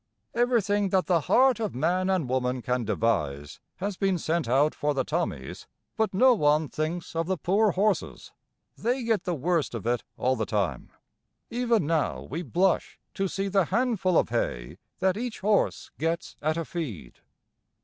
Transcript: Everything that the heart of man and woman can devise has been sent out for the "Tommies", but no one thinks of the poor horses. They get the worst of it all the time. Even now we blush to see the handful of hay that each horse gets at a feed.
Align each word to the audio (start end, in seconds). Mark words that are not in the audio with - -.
Everything 0.33 0.89
that 0.89 1.05
the 1.05 1.19
heart 1.19 1.59
of 1.59 1.75
man 1.75 2.09
and 2.09 2.27
woman 2.27 2.63
can 2.63 2.83
devise 2.83 3.59
has 3.75 3.97
been 3.97 4.17
sent 4.17 4.47
out 4.49 4.73
for 4.73 4.95
the 4.95 5.03
"Tommies", 5.03 5.67
but 5.95 6.11
no 6.11 6.33
one 6.33 6.67
thinks 6.67 7.15
of 7.15 7.27
the 7.27 7.37
poor 7.37 7.73
horses. 7.73 8.31
They 8.75 9.03
get 9.03 9.25
the 9.25 9.35
worst 9.35 9.75
of 9.75 9.85
it 9.85 10.03
all 10.17 10.35
the 10.35 10.47
time. 10.47 10.89
Even 11.51 11.85
now 11.85 12.23
we 12.23 12.41
blush 12.41 12.97
to 13.13 13.27
see 13.27 13.47
the 13.47 13.65
handful 13.65 14.17
of 14.17 14.29
hay 14.29 14.79
that 14.97 15.17
each 15.17 15.41
horse 15.41 15.91
gets 15.99 16.35
at 16.41 16.57
a 16.57 16.65
feed. 16.65 17.19